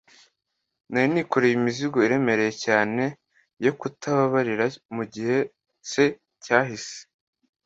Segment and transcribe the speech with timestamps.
[0.91, 3.03] nari nikoreye imizigo iremereye cyane
[3.65, 5.37] yo kutababarira mu gihe
[5.89, 5.91] c
[6.43, 6.99] cyashize